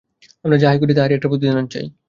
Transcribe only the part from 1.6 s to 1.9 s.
চাই।